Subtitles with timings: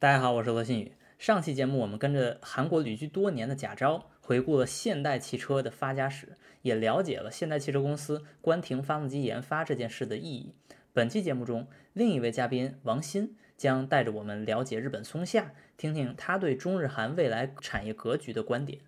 [0.00, 0.92] 大家好，我是罗新宇。
[1.18, 10.54] 上期节目我们跟着韩国旅居多年的贾昭，回顾了现代汽车的发家史，也了解了现代汽车公司关停发动机研发这件事的意义。
[10.92, 18.78] 本期节目中，另一位嘉宾王鑫将带着我们了解日本松下，听听他对中日韩未来产业格局的观点。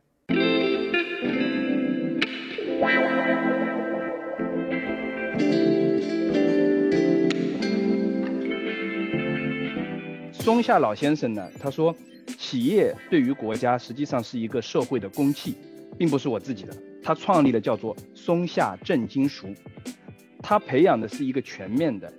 [10.50, 11.94] 松下老先生呢，他说，
[12.36, 15.54] 企业对于国家实际上是一个社会的公器，
[15.96, 16.76] 并不是我自己的。
[17.00, 19.46] 他创立的叫做松下正金属，
[20.42, 22.12] 他培养的是一个全面的，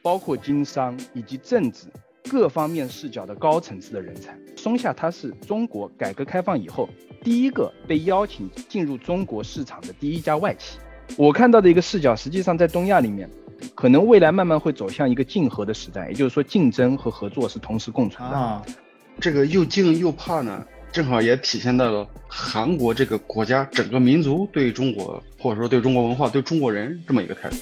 [0.00, 1.88] 包括经商以及政治
[2.26, 4.34] 各方面视角的高层次的人才。
[4.56, 6.88] 松下它是中国改革开放以后
[7.22, 10.78] 第一个被邀请进入中国市场的第一家外企。
[11.18, 13.28] 我看到的一个视角，实际上在东亚里面。
[13.84, 18.34] 可能未来慢慢会走向一个竞合的时代，也就是说竞争和合作是同时共存的。
[18.34, 18.64] 啊，
[19.20, 27.56] 这个又敬又怕呢，正好也体现到了韩国这个国家整个民族对中国，或者说对中国文化、对中国人这么一个态度。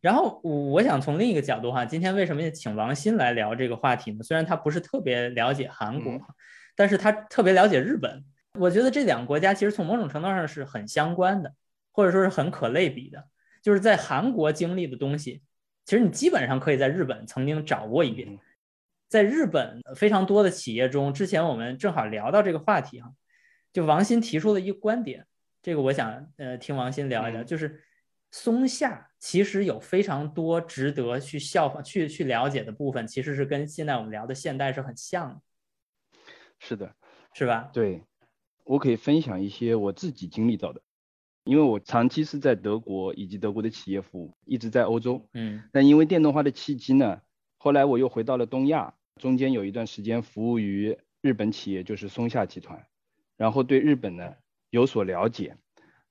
[0.00, 4.22] 然后我想从另一个角度哈，今天为什么请王鑫来聊这个话题呢？
[4.22, 6.12] 虽然他不是特别了解韩国，
[6.76, 8.22] 但是他特别了解日本。
[8.56, 11.52] 我觉得这两个国家其实从某种程度上是很相关的，
[11.90, 13.24] 或者说是很可类比的。
[13.62, 15.42] 就是在韩国经历的东西，
[15.84, 18.38] 其实你基本上可以在日本曾经找过一遍。
[19.08, 23.12] 在日本非常多的企业中，之前我们正好聊到这个话题哈，
[23.72, 25.26] 就王鑫提出了一个观点，
[25.62, 27.82] 这个我想呃听王鑫聊一聊，就是
[28.30, 35.40] 松下其实有非常多值得去效仿、去去了解的部分，其实是跟现在我们聊的现代是很像的。
[36.58, 36.96] 是的，
[37.34, 37.70] 是吧？
[37.70, 38.02] 对，
[38.64, 40.80] 我可以分享一些我自己经历到的。
[41.44, 45.28] 因为我长期是在德国以及德国的企业服务，一直在欧洲。
[45.34, 47.20] 嗯，但因为电动化的契机呢，
[47.58, 52.86] 后来我又回到了东亚，中间有一段时间服务于日本企业，就是松下集团，
[53.36, 54.34] 然后对日本呢
[54.70, 55.56] 有所了解，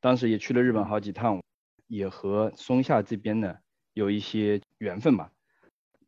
[0.01, 1.41] 当时也去了日本好几趟，
[1.87, 3.55] 也和松下这边呢
[3.93, 5.31] 有一些缘分吧。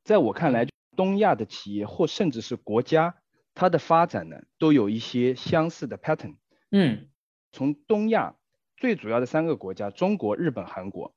[0.03, 3.15] 在我看来，东亚的企业或甚至是国家，
[3.53, 6.35] 它的发展呢都有一些相似的 pattern。
[6.71, 7.07] 嗯，
[7.53, 8.35] 从东亚。
[8.77, 11.13] 最主要的三个国家，中国、日本、韩国，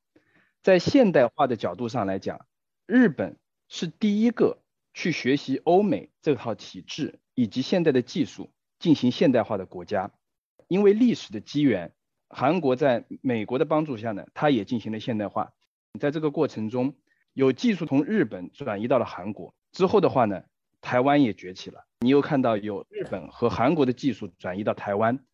[0.63, 2.47] 在现代化的角度上来讲，
[2.87, 4.63] 日本是第一个
[4.95, 10.13] 去学习欧美这套体制以及现代的技术进行现代化的国家。
[10.69, 11.93] 因为历史的机缘，
[12.29, 15.53] 韩国在美国的帮助下呢，它也进行了现代化。
[15.99, 16.95] 在这个过程中，
[17.33, 20.43] 有技术从日本转移到了韩国之后的话呢，
[20.81, 21.87] 台湾也崛起了。
[22.01, 25.25] 你又看到有日本和韩国的技术转移到台湾。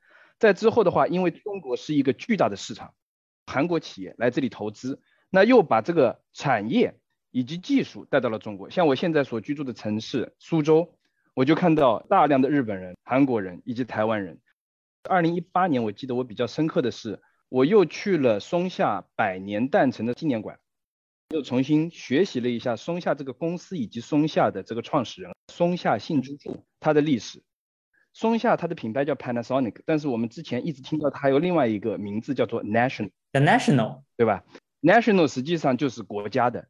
[0.42, 2.94] 在之后的话，因为中国是一个巨大的市场，
[3.47, 6.98] 韩国企业来这里投资，那又把这个产业
[7.30, 8.69] 以及技术带到了中国。
[8.69, 10.98] 像我现在所居住的城市苏州，
[11.34, 14.41] 我就看到大量的日本人、韩国人以及台湾人。
[15.08, 20.58] 二零一八年，我记得我比较深刻的是，我又去了松下百年诞辰的纪念馆，
[21.28, 27.44] 又重新学习了一下松下这个公司以及松下的这个创始人松下幸之助他的历史。
[28.12, 34.44] 松下它的品牌叫 Panasonic，但是我们之前一直听到它还有另外一个名字叫做 National，The National，对吧
[34.82, 36.68] ？National 实际上就是国家的。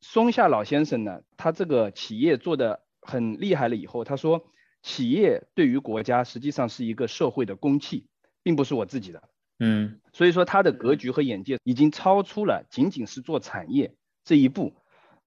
[0.00, 4.44] 松下老先生呢，他这个企业做的很厉害了以后，他说
[4.82, 8.06] 企业对于国家实际上是一个社会的公器，
[8.42, 9.22] 并不是我自己的。
[9.58, 13.94] 嗯，所以说他的格局和眼界已经超出了仅仅是做产业
[14.24, 14.74] 这一步。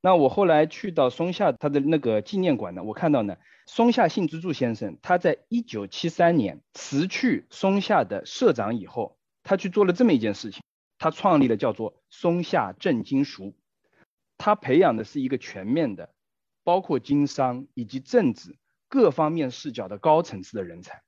[0.05, 3.38] 那我后来去到松下他的那个纪念馆呢，我看到呢。
[3.66, 10.61] 松下幸之助先生，他在一九七三年辞去松下的社长以后，他去做了这么一件事情，
[10.99, 13.55] 他创立了叫做松下正金属，
[14.38, 16.13] 他培养的是一个全面的，
[16.63, 18.55] 包括经商以及政治
[18.87, 21.01] 各方面视角的高层次的人才。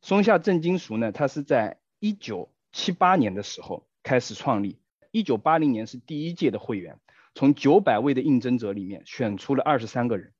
[0.00, 4.80] 松下正金属呢，它是在一九七八年的时候开始创立，
[5.12, 6.98] 一九八零年是第一届的会员，
[7.34, 10.32] 从九百位的应征者里面选出了二十三个人，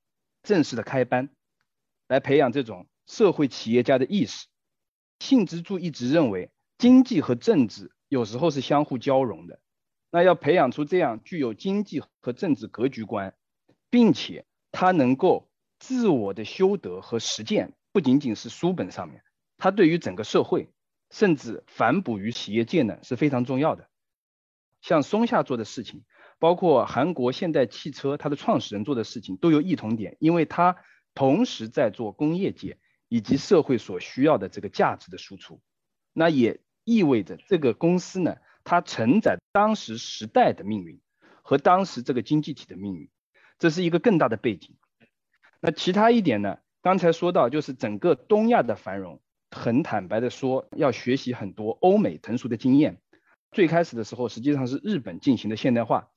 [0.42, 1.30] 正式的开班。
[2.08, 4.46] 来培养这种社会企业家的意识。
[5.20, 9.60] 信之助一直认为，经济和政治有时候是相互交融的。
[10.10, 13.34] 那要培养出这样具有经济和政治格局观，
[13.88, 19.22] 并且他能够自我的修德和实践，不仅仅是书本上面，
[19.56, 20.68] 他对于整个社会，
[21.08, 23.88] 甚至反哺于企业界呢是非常重要的。
[24.82, 26.04] 像松下做的事情，
[26.42, 30.74] 包括韩国现代汽车它的创始人做的事情，都有异同点，因为它。
[31.14, 32.78] 同时在做工业界
[33.10, 35.60] 以及社会所需要的这个价值的输出，
[36.14, 40.98] 那也意味着这个公司呢，它承载当时时代的命运
[41.42, 43.10] 和当时这个经济体的命运，
[43.58, 44.74] 这是一个更大的背景。
[45.60, 46.60] 那其他一点呢？
[46.80, 53.02] 刚才说到，就是整个东亚的繁荣，很坦白的说，要学习很多欧美成熟的经验。
[53.50, 56.08] 最开始的时候，实际上是日本进行的现代化。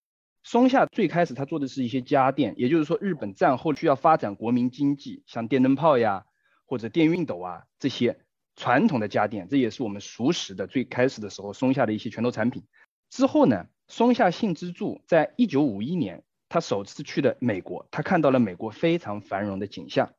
[0.46, 6.28] 松下最开始他做的是一些家电，也就是说，日本战后需要发展国民经济，像电灯泡呀，
[6.68, 8.20] 或者电熨斗啊这些
[8.56, 12.64] 传统的家电，这也是我们熟识的最开始的时候松下的一些拳头产品。
[13.10, 20.14] 之后呢，松下幸之助在一九五一年，他首次去的美国，他看到了美国非常繁荣的景象，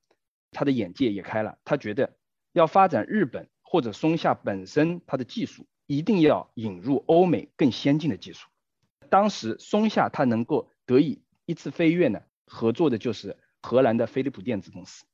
[0.51, 2.17] 他的眼界也开了，他觉得
[2.53, 5.67] 要发展日本或者松下本身它的技术。
[5.87, 8.49] 一定要引入欧美更先进的技术。
[9.09, 15.05] 当时松下它能够得以一次飞跃呢，合作的就是荷兰的飞利浦电子公司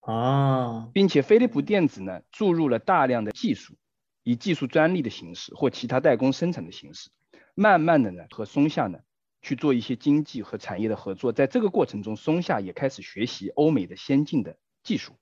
[0.00, 3.74] 啊，并且飞利浦电子呢注入了大量的技术，
[4.22, 7.10] 以技术专利的形式或其他代工生产的形式，
[7.54, 8.98] 慢慢的呢和松下呢
[9.42, 11.32] 去做一些经济和产业的合作。
[11.32, 15.14] 在这个过程中，松下也开始学习欧美的先进的技术。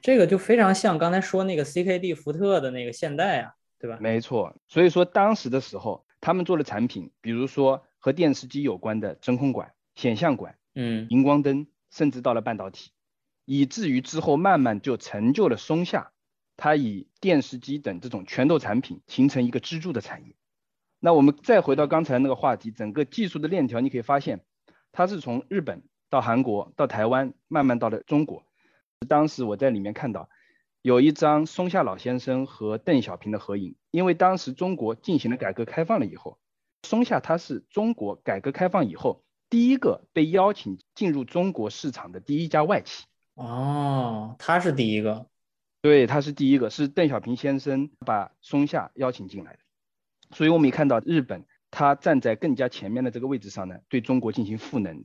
[0.00, 3.52] 这个就非常像刚才说那个 CKD 福特的那个现代啊。
[3.76, 3.98] 对吧？
[4.00, 12.92] 没错，所以说当时的时候，他们做的产品，比如说和电视机有关的真空管、显像管，嗯，荧光灯，甚至到了半导体，
[13.44, 16.12] 以至于之后慢慢就成就了松下，
[16.56, 20.34] 它以电视机等这种拳头产品形成一个支柱的产业。
[20.98, 24.40] 那我们再回到刚才那个话题，整个技术的链条，你可以发现，
[24.92, 28.46] 它是从日本到韩国到台湾，慢慢到了中国。
[29.06, 30.30] 当时我在里面看到。
[30.84, 36.38] 有一张松下老先生和邓小平的合影，因为当时中国进行了改革开放了以后，
[36.82, 43.06] 松下他是中国改革开放以后第一个被邀请进入中国市场的第一家外企。
[43.32, 45.26] 哦，他是第一个，
[45.80, 49.60] 对，他是第一个，是邓小平先生把松下邀请进来的。
[50.32, 55.02] 所以我们也看到日本，他站在更加前面的这个位置上呢，对中国进行赋能。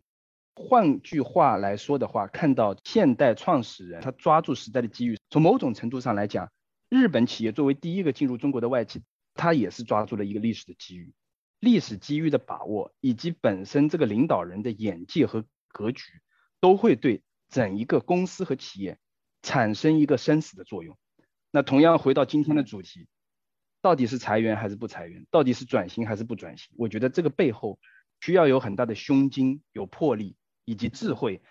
[0.61, 6.51] 换句话来说的话，看到现代创始人他抓住时代的机遇，从某种程度上来讲，
[6.89, 9.01] 日本企业作为第一个进入中国的外企，
[9.35, 11.13] 他也是抓住了一个历史的机遇。
[11.61, 16.03] 历史机遇的把握，以及本身这个领导人的眼界和格局，
[16.59, 18.97] 都会对整一个公司和企业
[19.41, 20.97] 产生一个生死的作用。
[21.51, 23.07] 那同样回到今天的主题，
[23.81, 25.25] 到底是裁员还是不裁员？
[25.31, 26.69] 到底是转型还是不转型？
[26.77, 27.79] 我觉得这个背后
[28.19, 30.35] 需要有很大的胸襟，有魄力。
[30.69, 31.41] 以及智慧，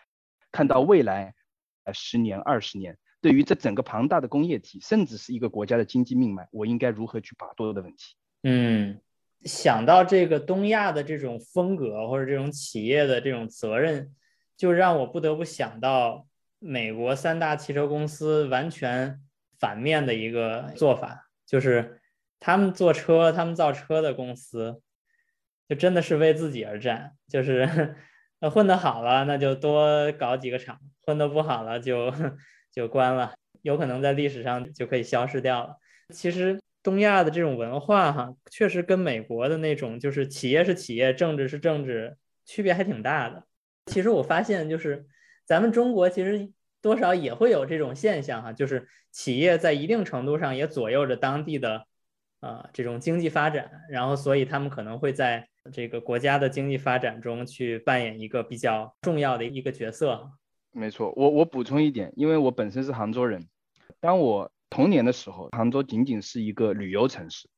[0.53, 1.35] 看到未来，
[1.83, 8.15] 呃，十年、二十年，对于这整个庞大的工业体，甚至是一个国家的经济命脉，我应该如何去把舵的问题。
[8.45, 9.01] 嗯，
[9.43, 14.15] 想到这个东亚的这种风格或者这种企业的这种责任，
[14.57, 16.29] 就让我不得不想到
[16.61, 19.21] 美国三大汽车公司完全
[19.59, 22.01] 反面的一个做法，就是
[22.39, 24.81] 他们做车、他们造车的公司，
[25.69, 27.97] 就真的是为自己而战，就是。
[28.41, 32.13] 那混得好了，那就多搞几个厂；混得不好了，就
[32.71, 35.77] 就关了，有可能在历史上就可以消失掉了。
[36.15, 43.43] 其实东亚的这种文化，哈，确实跟美国的那种就是企业是企业，政治是政治，区别还挺大的。
[43.87, 45.07] 其实我发现，就是
[45.45, 46.49] 咱们中国其实
[46.81, 51.87] 多少也会有这种现象，哈，就是企业在一定程度上也左右着当地的
[52.39, 55.49] 啊这种经济发展，然后所以他们可能会在。
[55.73, 60.31] 这个国家的经济发展中去扮演一个比较重要的一个角色。
[60.73, 63.49] 没错，我我补充一点，因为我本身是杭州人。
[64.01, 67.49] 当我童年的时候，杭州仅仅是一个旅游城市，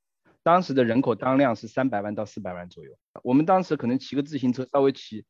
[0.42, 2.92] 当时的人口当量是三百万到四百万左右。
[3.22, 5.24] 我们当时可能骑个自行车，稍微骑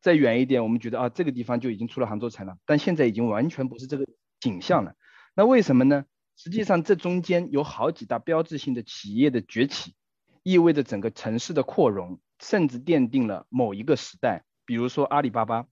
[0.00, 2.56] 再远一点，我们觉得啊，这个地方就已经出了杭州城了。
[2.66, 4.06] 但现在已经完全不是这个
[4.38, 4.94] 景象了。
[5.34, 6.04] 那为什么呢？
[6.36, 9.94] 实际上这中间有好几大标志性的企业的崛起。
[10.42, 14.44] 意味着整个城市的扩容，甚至奠定了某一个时代。
[14.64, 15.66] 比如说阿里巴巴，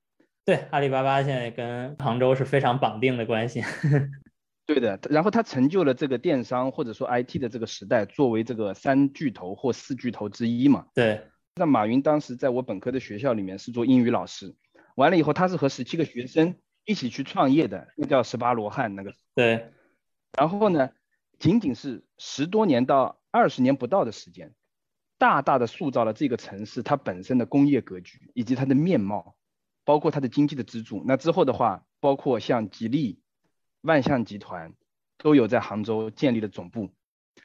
[0.45, 3.63] 对，阿里巴巴现在跟杭州是非常绑定的关系。
[4.67, 10.87] 对的，然后它成就了这个电商或者说 IT 的这个时代，作为这个三巨头或四巨头之一嘛。
[10.95, 11.23] 对。
[11.57, 14.55] 那马云当时在我本科的学校里面是做英语老师，
[14.95, 19.13] 完了以后他是和十七个学生一起去创业的，那叫十八罗汉那个。
[19.35, 19.73] 对。
[20.39, 20.91] 然后呢，
[21.39, 24.55] 仅仅是十多年到二十年不到的时间。
[25.21, 29.37] 大大的塑造了这个城市它本身的工业格局以及它的面貌，
[29.85, 31.05] 包括它的经济的支柱。
[31.07, 33.21] 那之后的话，包括像吉利、
[33.83, 34.73] 万象集团
[35.19, 36.89] 都有在杭州建立了总部。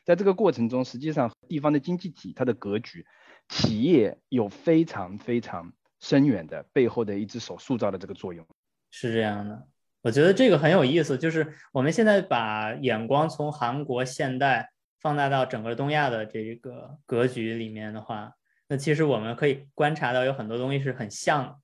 [0.06, 3.06] 在这个过程中，实际上地方的经济体它的格局，
[3.50, 8.48] 企业有非常非常深远的背后的一只手塑造的这个作用。
[8.90, 9.68] 是这样的，
[10.02, 14.72] 我觉得这个很有意思，就是我们现在把眼光从韩国现代。
[15.06, 18.34] 放大到整个东亚的这个格局里面的话，
[18.68, 21.62] 那其实我们可以观察到有很多东西是很像。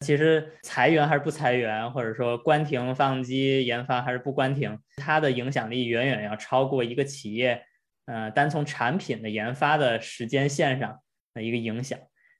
[0.00, 7.62] 其实裁员还是不裁员，或者说关停发动机研发还是不关停，它的影响力远远要超过一个企业，
[8.06, 10.98] 呃，单从产品的研发的时间线上
[11.34, 11.98] 的一个影响，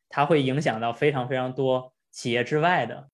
[0.09, 3.11] 它会影响到非常非常多企业之外的，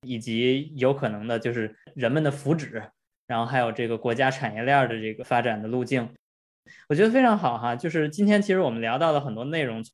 [0.00, 2.88] 以及有可能的就是人们的福祉，
[3.26, 6.08] 然后还有这个国家产业链的这个发展的路径。
[6.88, 9.84] 我觉得非常好哈，就是今天其实我们聊到了很多内容，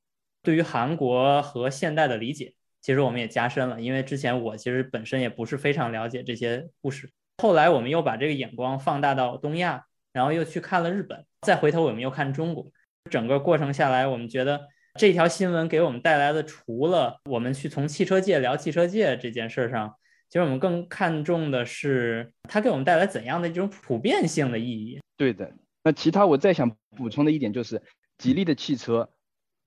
[0.42, 2.54] 对于韩国和现代的理解。
[2.80, 7.10] 其实我们也加深了，因为之前我其实本身也不是非常了解这些故事。
[7.42, 9.84] 后来我们又把这个眼光放大到东亚，
[10.14, 12.72] 然后又去看了日本，再回头我们又看中国。
[13.10, 14.62] 整个过程下来，我们觉得
[14.94, 19.94] 这条新闻给我们带来的，除了我们去从汽车界聊汽车界这件事上，
[20.30, 24.98] 其实我们更看重的是它给我们带来怎样的一种普遍性的意义。
[25.18, 25.52] 对的。
[25.82, 27.82] 那其他我再想补充的一点就是，
[28.18, 29.10] 吉利的汽车。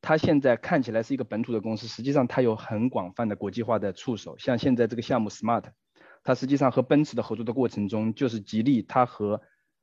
[0.05, 4.37] 它现在看起来是一个本土的公司，实际上它有很广泛的国际化的触手。
[4.37, 5.63] 像现在这个项目 Smart，
[6.25, 9.41] 它实际上和奔驰的合作的过程中，就是吉利它和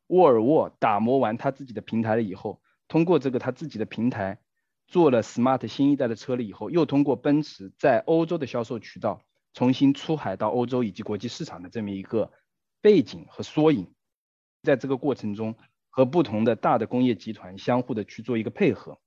[0.08, 4.38] 沃尔沃打磨完它自己的平台了以后，通过这个它自己的平台
[4.87, 9.22] 做了 Smart 新一代的车了以后，又通过奔驰在欧洲的销售渠道
[9.54, 12.30] 重新出海到欧洲以及国际市场的这么一个
[12.82, 13.90] 背景和缩影，
[14.62, 15.54] 在这个过程中
[15.90, 18.99] 和不同的大的工业集团相互的去做一个配合。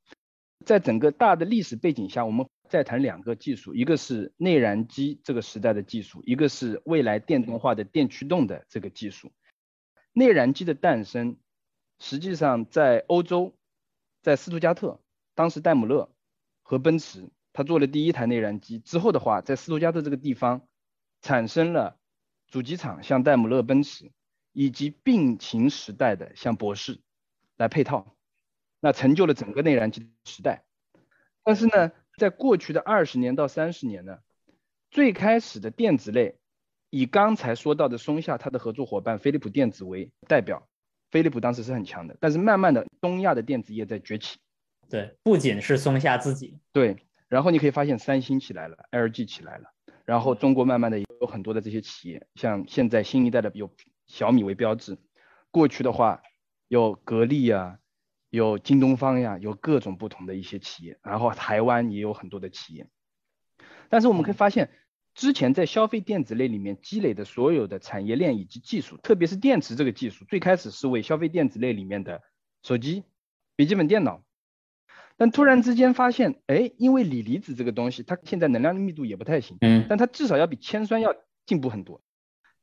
[0.66, 9.32] 在整个大的历史背景下，我们再谈两个技术，一个是内燃机这个时代的技术，一个是未来电动化的电驱动的这个技术。
[10.13, 11.38] 内燃机的诞生，
[12.00, 13.56] 实际上在欧洲，
[14.22, 15.02] 在斯图加特，
[15.36, 16.10] 当时戴姆勒
[16.62, 20.62] 和奔驰，他做了第一台内燃机之后的话，在斯图加特这个地方
[21.22, 21.98] 产生了
[22.48, 24.12] 主机厂，像戴姆勒、奔驰，
[24.54, 27.02] 以及病情时代的像博士
[27.58, 28.16] 来配套。
[28.86, 30.66] 那成就了整个内燃机时代，
[31.42, 34.18] 但是呢，在过去的二十年到三十年呢，
[34.92, 36.38] 最开始的电子类，
[36.90, 40.68] 以刚才说到的松下它的合作伙伴飞利浦电子为代表，
[41.12, 44.38] 飞利浦当时是很强的，但是慢慢的东亚的电子业在崛起，
[44.90, 46.98] 对，不仅是松下自己，对，
[47.30, 49.72] 然后你可以发现三星起来了，LG 起来了，
[50.04, 53.74] 然后中国慢慢的有很多的这些企业，像现在新一代的有
[54.08, 54.98] 小米为标志，
[55.52, 56.22] 过去的话
[56.68, 57.80] 有格力啊。
[58.30, 62.88] 有京东方呀，有各种不同的一些企业，然后台湾也有很多的企业。
[63.90, 64.72] 但是我们可以发现，
[65.14, 72.24] 之前在消费电子类里面积累的所有的产业链以及技术，特别是电池这个技术，最开始是为消费电子类里面的
[72.64, 73.04] 手机、
[73.56, 74.24] 笔记本电脑。
[75.16, 82.02] 但突然之间发现，哎，因为锂离子这个东西，它现在能量密度也不太行，嗯，但它至少要比铅酸要进步很多，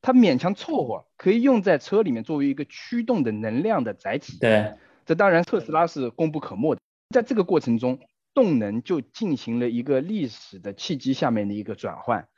[0.02, 4.38] 它勉强凑合，可以用在车里面作为一个驱动的能量的载体。
[4.38, 4.74] 对。
[5.06, 6.80] 这当然，特斯拉是功不可没的。
[7.08, 7.98] 在这个过程中，
[8.32, 12.28] 动能就进行了一个历史的契机下面的一个转换。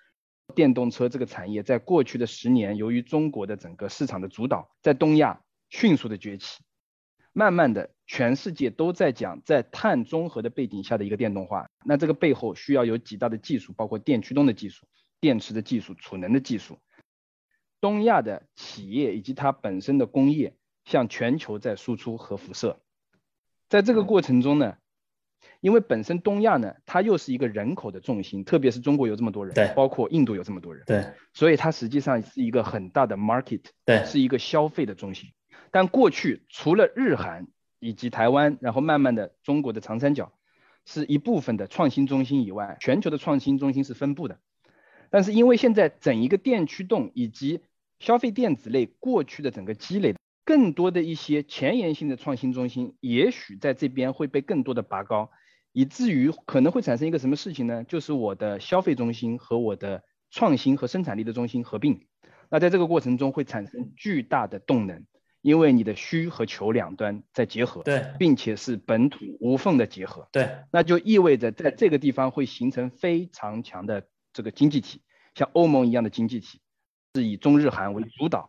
[0.54, 6.62] 电动车这个产业在过去的十年，由于中国的整个市场的主导，在东亚迅速的崛起。
[7.34, 11.66] 慢慢的，全世界都在讲在碳中和的背景下的一个电动化。
[11.84, 14.86] 那这个背后需要有几大的技术，包括电驱动的技术、
[15.20, 16.78] 电池的技术、储能的技术。
[17.82, 20.54] 东亚的企业以及它本身的工业。
[20.84, 22.80] 向全球在输出和辐射，
[23.68, 24.78] 在这个过程中呢，
[25.60, 35.30] 因为本身东亚呢，它又是一个人口的重心，特别是中国有这么多人，对，包括印度有这么多人，对，所以它实际上是一个很大的 market，对，是一个消费的中心。
[35.70, 37.46] 但过去除了日韩
[37.78, 40.32] 以及台湾，然后慢慢的中国的长三角
[40.84, 44.40] 是一部分的创新中心以外，全球的创新中心是分布的。
[45.10, 47.60] 但是因为现在整一个电驱动以及
[48.02, 50.14] 消费电子类过去的整个积累。
[50.44, 55.30] 更多的一些前沿性的创新中心，也许在这边会被更多的拔高，
[55.72, 57.84] 以至于可能会产生一个什么事情呢？
[57.84, 62.08] 就是我的消费中心和我的创新和生产力的中心合并，
[62.50, 65.06] 那在这个过程中会产生巨大的动能，
[65.42, 75.02] 因为你的需和求两端在结合，对，并且是本土无缝的结合，对，那就意味着在这个地方会形成非常强的这个经济体，
[75.36, 76.60] 像欧盟一样的经济体，
[77.14, 78.48] 是以中日韩为主导。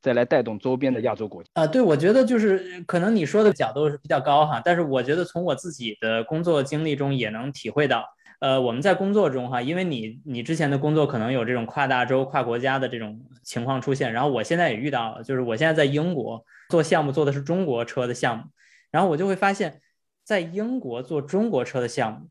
[0.00, 8.04] 再来带动周边的亚洲国家啊，对，我觉得就是可能你说的角度是比较高哈，但是我觉得从我自己的工作经历中也能体会到，
[8.38, 18.44] 呃，我们在工作中哈，因为你你之前的工作可能有这种跨大洲、跨国家的这种情况出现，然后我现在也遇到了，就是我现在在英国做项目，做的是中国车的项目，
[18.90, 19.80] 然后我就会发现，
[20.22, 22.28] 在英国做中国车的项目，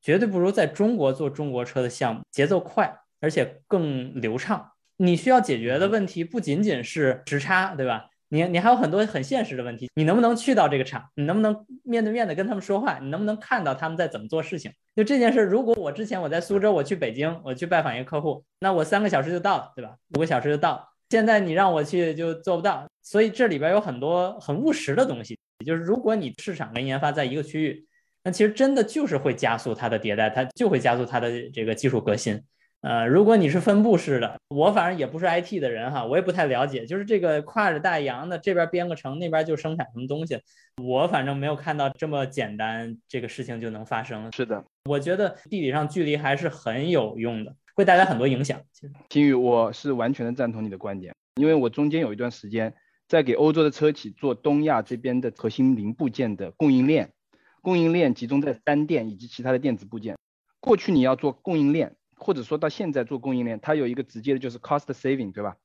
[0.00, 4.72] 绝对不如在中国做中国车的项目节奏快，而且更流畅。
[5.04, 8.08] 你需要解决的问题不仅仅是时差，对吧？
[8.28, 11.04] 你你还有很多很现实的问题，你能不能去到这个厂？
[11.16, 13.00] 你能不能面对面的跟他们说话？
[13.00, 14.70] 你能不能看到他们在怎么做事情？
[14.94, 19.96] 就这件事，如果我之前我在苏州，我去北京，我去拜访一个客户，那我三个小时就到了，对吧？
[20.14, 20.84] 五个小时就到了。
[21.10, 25.36] 现在你让我去就做不到，所以这里边有很多很务实的东西。
[25.66, 27.84] 就是如果你市场跟研发在一个区域，
[28.22, 32.40] 那其实真的就是会加速它的迭代，它就会加速它的这个技术革新。
[32.82, 36.84] 呃，如果你是分布式的，我反正也不是 IT 的人哈，我也不太了解。
[36.84, 40.40] 就是这个跨着大洋的，这边编个程，那边就生产什么东西，
[40.82, 44.32] 我反正没有看到这么简单，这个事情就能发生。
[44.32, 48.60] 是的，我觉得地理上距离还是很有用的，会带来很多影响。
[48.72, 52.74] 其实，金宇，我是完全的赞同你的观点，因为我中间有一段时间
[53.06, 57.12] 在给欧洲的车企做东亚这边的核心零部件的供应链，
[57.60, 60.16] 供应链集中在单电以及其他的电子部件。
[60.58, 61.94] 过去你要做供应链。
[62.22, 65.56] 或者说到现在做供应链，它有一个直接的就是 cost saving，对吧？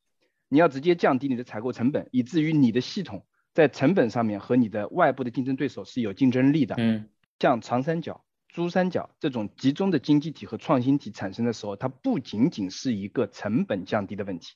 [0.50, 6.76] 你要直接降低你的采购成本，以至于你的系统在成本上面和你的外部的竞争对手是有竞争力的。
[6.78, 7.10] 嗯，
[7.40, 14.56] 像长三角、珠三角这种集中的经济体和创新体产生的时候，它不仅仅是一个成本降低的问题。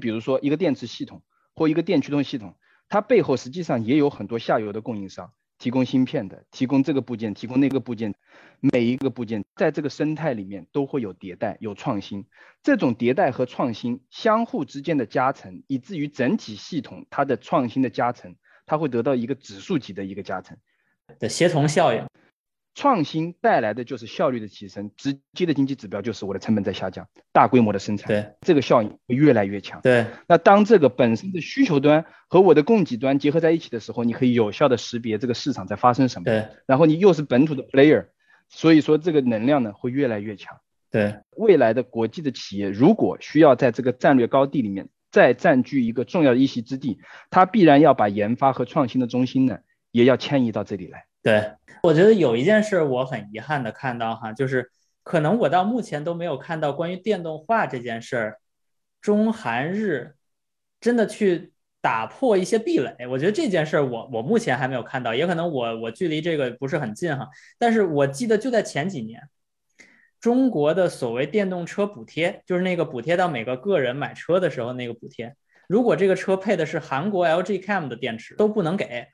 [0.00, 1.22] 比如说一个电池系统
[1.54, 2.54] 或一个电驱动系统，
[2.88, 5.32] 它背后实际上也有很多下游的供应商。
[5.58, 8.14] 提供芯片的，提供这个部件，提供那个部件，
[8.60, 12.26] 每一个部件在这个生态里面都会有迭代、有创新。
[12.62, 18.36] 这种迭代和创新相互之间的加成，以至于整体系统它的创新的加成，
[18.66, 20.56] 它会得到一个指数级的一个加成
[21.18, 22.04] 的协同效应。
[22.76, 29.80] 创新带来的就是效率的提升，直接的经济指标就是我的成本在下降，大规模的生产，对这个效应会越来越强。
[29.80, 36.26] 对，那当这个本身的需求端和我的供给端结合在一起的时候，你可以有效的识别这个市场在发生什么。
[36.26, 38.08] 对，然后你又是本土的 player，
[38.50, 40.58] 所以说这个能量呢会越来越强。
[40.90, 46.98] 对，未来的国际的企业如果需要在这个战略高地里面再占据一个重要的一席之地，
[47.30, 49.60] 它必然要把研发和创新的中心呢
[49.92, 51.05] 也要迁移到这里来。
[51.26, 51.50] 对。
[51.82, 54.70] 我觉得有一件事我很遗憾的看到哈，就是
[55.02, 58.38] 可能我到目前都没有看到关于电动化这件事儿，
[59.00, 60.14] 中韩日
[60.80, 63.08] 真的去打破一些壁垒。
[63.08, 67.28] 我觉得这件事儿我我目前还没有看到，也可能我我距离这个不是很近哈。
[67.58, 69.20] 但是我记得就在前几年，
[70.20, 75.34] 中国的所谓电动车补贴，就是那个补贴到每个个人买车的时候那个补贴，
[75.68, 79.08] 如果这个车配的是韩国 LG Chem 的电池，都不能给。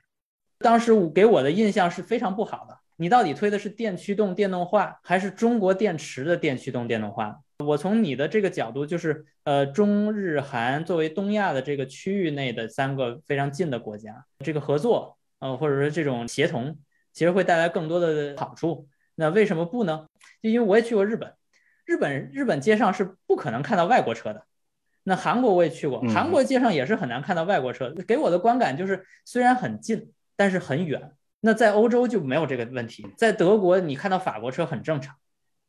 [0.63, 2.79] 当时我给我的印象是非常不好的。
[2.95, 7.37] 你到底推的是电驱动电动化，还是中国电池的电驱动电动化？
[7.59, 16.77] 我从你的这个角度，就是呃，中日韩作为东亚的这个区域内的三个非常近的国家，这个合作，呃，或者说这种协同，
[17.11, 18.87] 其实会带来更多的好处。
[19.15, 20.05] 那为什么不呢？
[20.41, 21.33] 就因为我也去过日本，
[21.85, 24.45] 日本日本街上是不可能看到外国车的。
[25.03, 27.91] 那韩国我也去过，韩国街上也是很难看到外国车。
[28.07, 30.11] 给我的观感就是，虽然很近。
[30.43, 31.01] 但是很远，
[31.39, 33.07] 那在欧洲就没有这个问题。
[33.15, 35.15] 在德国，你看到法国车很正常；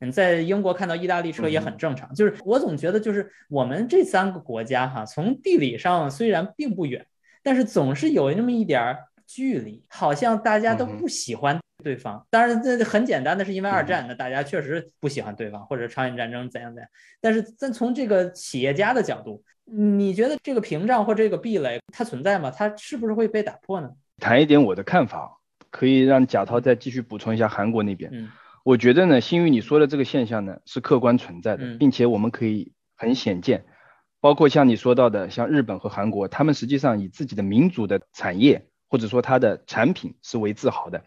[0.01, 2.13] 你在英国看到意大利车也很正常。
[2.13, 7.07] 就是我总觉得，就是我们这三个国家哈，从地理上虽然并不远，
[7.41, 12.27] 但是总是有那么一点儿距离，好像大家都不喜欢对方。
[12.31, 16.91] 当然，这很简单的是因为二战，那大家确实不喜欢对方，或者朝鲜战争怎样怎样。
[17.21, 22.51] 但是，但从这个企业家的角度，你觉得这个屏障或这个壁垒它存在吗？
[22.51, 23.89] 它是不是会被打破呢？
[24.21, 25.39] 谈一点我的看法，
[25.71, 28.11] 可以让贾涛再继续补充一下韩国那边。
[28.13, 28.31] 嗯，
[28.65, 33.65] 我觉得呢，新宇你说的这个现象呢是客观存在的，并且我们可以很显见，
[34.21, 41.05] 包括像你说到的，像日本和韩国，他们实际上以自己的民族的产业或者说它的产品是为自豪的，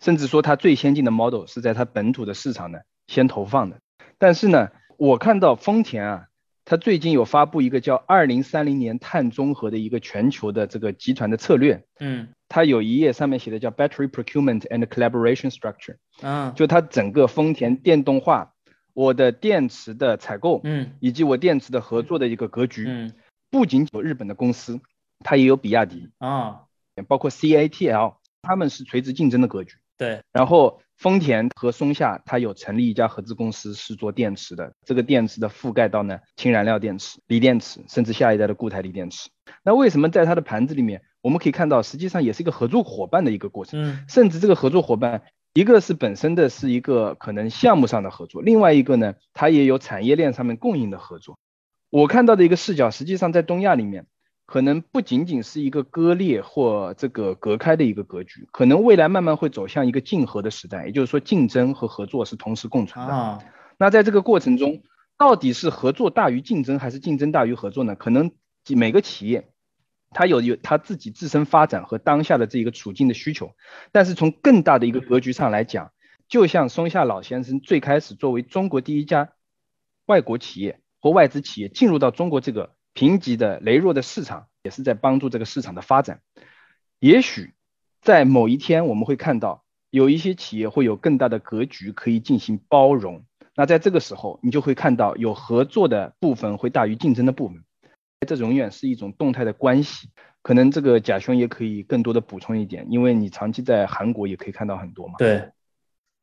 [0.00, 3.80] 甚至说它最先进的 model 是在它本土的市场呢先投放的。
[4.18, 6.26] 但是呢，我看到丰田啊。
[6.68, 18.52] 他最近有发布一个叫“二零三零年碳中和”的一个全球的这个集团的策略，嗯，它有一页上面写的叫 “Battery Procurement and Collaboration Structure”，嗯，就它整个丰田电动化，
[18.94, 23.12] 我的电池的采购，嗯，以及我电池的合作的一个格局，嗯，
[23.50, 24.80] 不仅有日本的公司，
[25.20, 26.62] 它也有比亚迪，啊，
[27.08, 30.80] 包括 CATL，他们是垂直竞争的格局，对，然后。
[30.98, 34.72] 丰田和松下，它有成立一家合资公司，是做电池的。
[34.86, 39.28] 这个电池的覆盖到呢，氢燃料电池、锂电池，甚至下一代的固态锂电池。
[39.62, 43.82] 那为什么在它的盘子里面，我们可以看到，实际上也是一个合作伙伴的一个过程。
[43.82, 45.22] 嗯，甚至这个合作伙伴，
[45.54, 51.36] 一个是本身的是一个可能项目上的合作，另外一个呢，它也有产业链上面供应的合作。
[51.90, 54.06] 我看到的一个视角，实际上在东亚里面。
[54.48, 63.40] 可能不仅仅是一个割裂或这个隔开的一个格局，可能未来慢慢会走向一个竞合的时代，也就是说竞争和合作是同时共存的。
[63.76, 64.84] 那在这个过程中，
[65.18, 67.96] 到底是合作大于竞争，还是竞争大于合作呢？
[67.96, 68.30] 可能
[68.68, 69.48] 每个企业
[70.10, 73.52] 它有有它自己自身发展和当下的这一个处境的需求，
[73.92, 75.92] 但是从更大的一个格局上来讲，
[76.28, 79.32] 就像松下老先生最开始作为中国第一家
[80.06, 86.20] 外国企业或外资企业进入到中国这个贫瘠的羸弱的市场，也是在帮助这个市场的发展。
[86.98, 87.52] 也许
[88.00, 97.64] 在某一天我们会看到有一些企业会有更大的格局可以进行包容，那在这个时候你就会看到有合作的部分会大于竞争的部分，
[98.26, 100.08] 这永远是一种动态的关系。
[100.42, 105.14] 可能这个贾兄也可以更多的补充一点，因为你长期在韩国也可以看到很多嘛。
[105.18, 105.50] 对。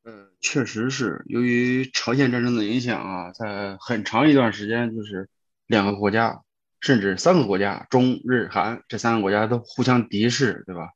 [0.05, 5.29] 嗯，确实是由于朝鲜战争的影响啊，在很长一段时间，就是
[5.65, 6.41] 两个国家，
[6.81, 10.89] 甚至三个国家，中日韩这三个国家都互相敌视，对吧？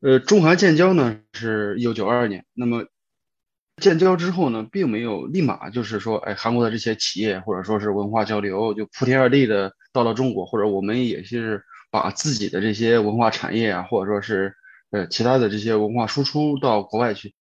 [0.00, 2.84] 呃，中韩建交呢是一九九二年，那么
[3.76, 14.54] 建交之后呢，并没有立马就是说，哎，韩国的这些企业或者说是文化交流就铺天盖地的到了中国，或者我们也是把自己的这些文化产业啊，或者说是
[14.90, 17.34] 呃其他的这些文化输出到国外去。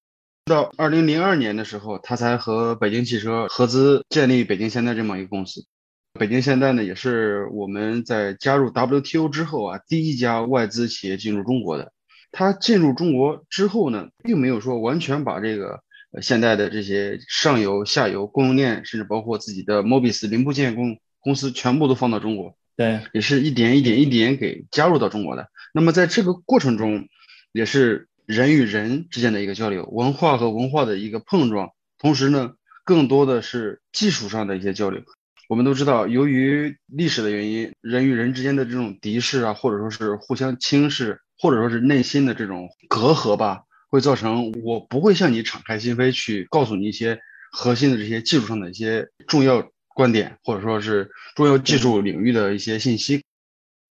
[0.46, 5.66] 到二零零二年的时候，他才和北京汽车合资建立北京现代这么一个公司。
[6.14, 11.92] 北京现代呢，也是我们在加入 WTO 之后啊，第一家外资企业进入中国的。
[12.32, 15.82] 它进入中国之后呢，并没有说完全把这个
[16.22, 22.56] 现代的这些上游、下游供应链，甚至包括自己的 Mobis 零部件供公司全部都放到中国。
[22.76, 25.50] 对，也是一点一点一点给加入到中国的。
[25.74, 27.08] 那么在这个过程中，
[27.52, 28.08] 也是。
[28.28, 35.02] 人与人之间的一个交流，文化和文化的一个碰撞，同时呢，更多的是技术上的一些交流。
[35.48, 47.18] 我们都知道，由于历史的原因，人与人之间的这种敌视啊，或者说是互相轻视，或者说是内心的这种隔阂吧，会造成我不会向你敞开心扉去告诉你一些
[47.54, 53.24] 核心的这些技术上的一些重要观点，或者说是重要技术领域的一些信息。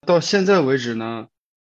[0.07, 1.27] 到现在为止呢，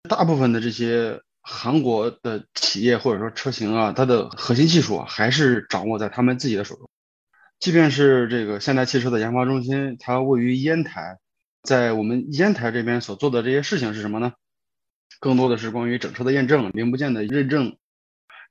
[0.10, 1.22] 大部分的这些。
[1.46, 6.90] 韩国的企业或者说车型啊，它的核心技术啊，还是掌握在他们自己的手中。
[7.60, 11.20] 即便是这个现代汽车的研发中心，它位于烟台，
[11.62, 14.32] 在我们烟台这边所做的这些事情是什么呢？
[15.20, 17.76] 更多的是关于整车的验证、零部件的认证。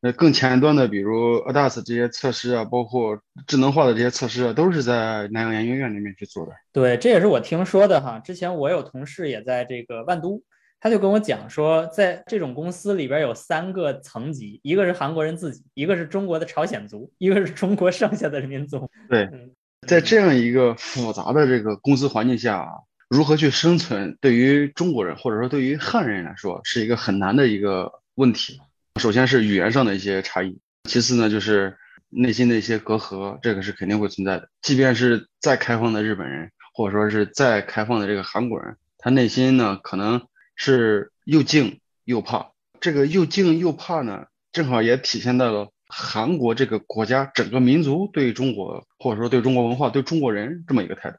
[0.03, 6.53] 那更前端的，比如 ADAS 这些测试啊，包括智能化的这些测试啊，都是在南洋研究院里面去做的。
[6.73, 8.19] 对，这也是我听说的哈。
[8.19, 10.43] 之前我有同事也在这个万都。
[10.85, 18.91] 他就跟我讲说，在这种公司里边有三个层级，一个是韩国人自己，一个是中国的朝鲜族，一个是中国剩下的民族。
[19.09, 19.31] 对，
[19.87, 22.69] 在这样一个复杂的这个公司环境下，
[23.09, 28.61] 如何去生存，对于中国人或者说对于汉人来说，是一个很难的一个问题。
[29.01, 31.77] 首先是语言上的一些差异，其次呢就是
[32.09, 34.49] 内心的一些隔阂，这个是肯定会存在的。
[34.61, 40.23] 即便是再开放的日本人，或者说是再开放的这个韩国人，他内心呢可能。
[40.55, 51.17] 是又敬又怕，这个又敬又怕呢，正好也体现在了韩国这个国家整个民族对中国，或者说对中国文化、对中国人这么一个态度。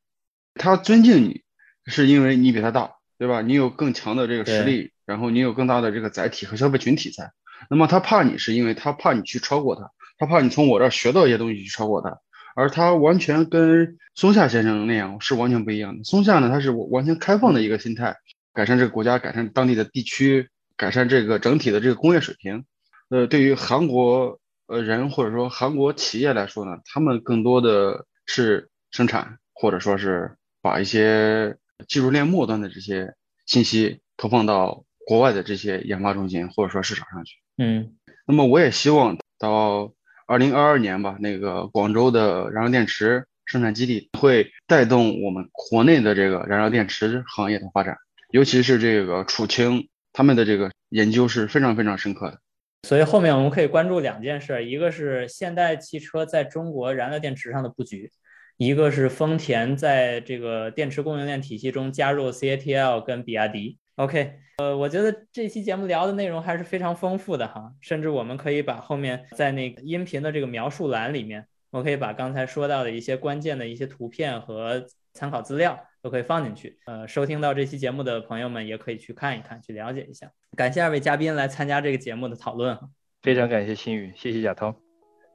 [0.54, 1.42] 他尊敬你，
[1.88, 3.42] 是因为你比他大，对吧？
[3.42, 7.32] 你有更强的这个实力，然后你有更大的这个载体和消费群体在。
[7.70, 12.20] 那么他怕你，是因为他怕你去超过他，他怕你从我这儿学到一些东西去超过他。
[12.56, 16.04] 而他完全跟松下先生那样是完全不一样的。
[16.04, 18.16] 松下呢，他是完全开放的一个心态。
[18.54, 20.48] 改善这个国家，改善当地的地区，
[20.78, 22.64] 改善这个整体的这个工业水平。
[23.10, 33.16] 呃，对于韩国呃人或者说韩国企业来说呢，他们更多的是生产，或者说是把一些技术链末端的这些
[33.48, 37.38] 信息投放到国外的这些研发中心或者说市场上去。
[37.58, 39.94] 嗯，那么我也希望到
[40.26, 47.98] 二零二二年吧，那个广州的燃料电池生产基地会带动我们国内的这个燃料电池行业的发展。
[48.32, 52.40] 尤其是这个楚清，他们的这个研究是非常非常深刻的。
[52.88, 58.12] 所以后面我们可以关注两件事，一个是现代汽车在中国燃料电池上的布局，
[58.58, 63.78] 一个是丰田在这个电池供应链体系中加入 CATL 跟比亚迪。
[63.96, 75.80] OK，呃，我觉得这期节目聊的内容还是非常丰富的哈，甚至我们可以把后面在那个音频的这个描述栏里面，我可以把刚才说到的一些关键的一些图片和参考资料。
[76.04, 76.78] 都可以放进去。
[76.86, 80.30] 呃，收听到这期节目的朋友们也可以去看一看，去了解一下。
[80.58, 82.90] 感谢二位嘉宾来参加这个节目的讨论哈。
[83.22, 84.76] 非常感谢新宇，谢谢贾涛。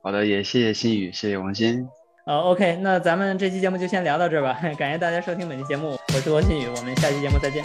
[0.03, 1.88] 好的，也谢谢新宇，谢谢王鑫。
[2.27, 4.61] 呃，OK，那咱们这期节目就先聊到这儿吧。
[4.77, 7.64] 感谢大家收听本期节目，我是罗新宇，我们下期节目再见。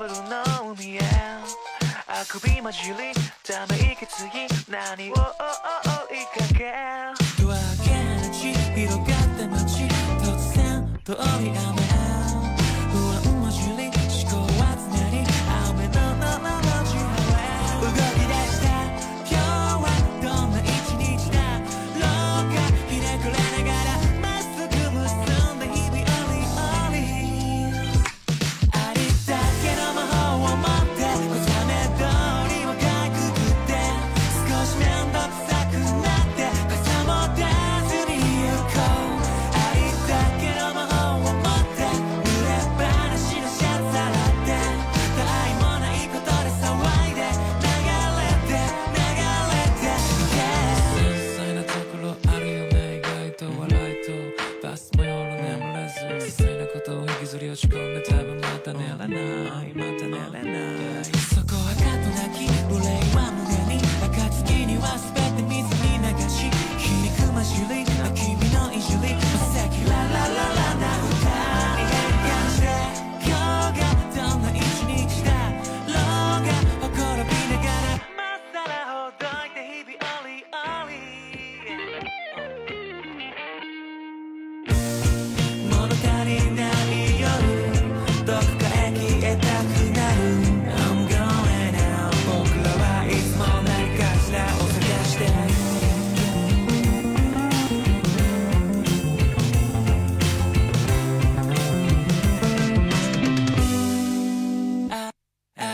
[0.00, 0.98] ぶるのに
[2.06, 3.12] あくび混じり
[3.44, 6.72] ため息つぎ何を追いかけ。
[7.42, 7.60] ドアが
[8.74, 9.84] 広がった街
[10.22, 11.79] 突然通り雨。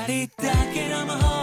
[0.07, 1.36] body back and I'm a